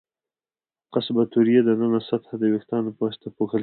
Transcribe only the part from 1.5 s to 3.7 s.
د ننه سطحه د وېښتانو په واسطه پوښل شوې ده.